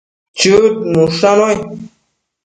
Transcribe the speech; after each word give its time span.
Chëd 0.39 0.73
nushannuai 0.91 1.57